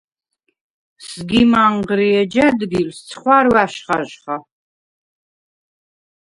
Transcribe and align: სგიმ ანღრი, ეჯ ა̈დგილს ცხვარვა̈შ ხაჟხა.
სგიმ 1.07 1.51
ანღრი, 1.65 2.07
ეჯ 2.21 2.33
ა̈დგილს 2.45 2.97
ცხვარვა̈შ 3.09 3.73
ხაჟხა. 3.85 4.35